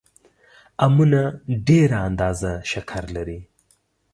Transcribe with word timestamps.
امونه 0.85 1.21
ډېره 1.67 1.97
اندازه 2.07 2.51
شکر 2.71 3.03
لري 3.15 3.39